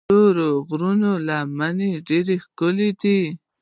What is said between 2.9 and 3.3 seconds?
دي.